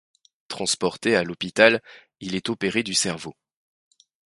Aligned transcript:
Transporté 0.47 1.15
à 1.15 1.21
l'hôpital, 1.23 1.79
il 2.21 2.33
est 2.33 2.49
opéré 2.49 2.81
du 2.81 2.95
cerveau. 2.95 3.35